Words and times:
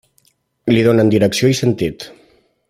Li 0.73 0.85
donen 0.87 1.11
direcció 1.15 1.53
i 1.53 1.59
sentit. 1.61 2.09